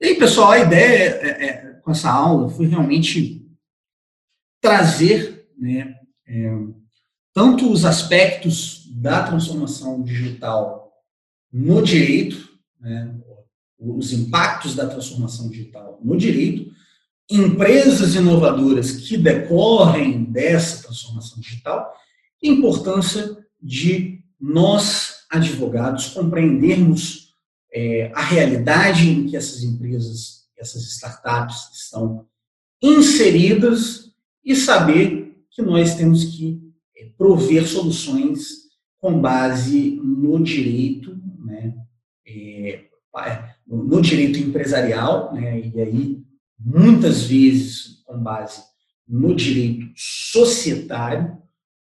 [0.00, 3.46] E aí, pessoal, a ideia é, é, com essa aula foi realmente
[4.60, 5.96] trazer né,
[6.26, 6.50] é,
[7.34, 10.92] tanto os aspectos da transformação digital
[11.52, 12.48] no direito,
[12.80, 13.14] né,
[13.78, 16.72] os impactos da transformação digital no direito,
[17.30, 21.92] empresas inovadoras que decorrem dessa transformação digital
[22.42, 27.34] e a importância de nós, advogados, compreendermos
[27.72, 32.26] é, a realidade em que essas empresas, essas startups estão
[32.82, 34.12] inseridas
[34.44, 35.21] e saber
[35.54, 36.60] que nós temos que
[36.96, 38.62] é, prover soluções
[38.98, 41.74] com base no direito, né,
[42.26, 42.84] é,
[43.66, 46.22] no direito empresarial, né, e aí
[46.58, 48.62] muitas vezes com base
[49.06, 51.36] no direito societário,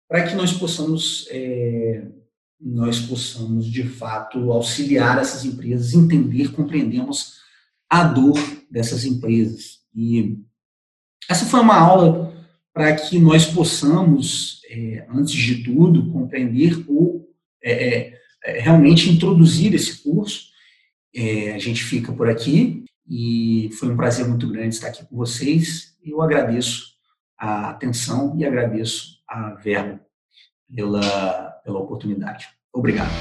[0.08, 2.06] para que nós possamos é,
[2.60, 7.34] nós possamos de fato auxiliar essas empresas, entender, compreendermos
[7.90, 8.38] a dor
[8.70, 9.80] dessas empresas.
[9.94, 10.38] E
[11.28, 12.23] essa foi uma aula
[12.74, 17.24] para que nós possamos, é, antes de tudo, compreender ou
[17.62, 20.48] é, é, realmente introduzir esse curso.
[21.14, 25.16] É, a gente fica por aqui e foi um prazer muito grande estar aqui com
[25.16, 25.94] vocês.
[26.04, 26.94] Eu agradeço
[27.38, 30.00] a atenção e agradeço a Verbo
[30.74, 32.48] pela, pela oportunidade.
[32.72, 33.12] Obrigado.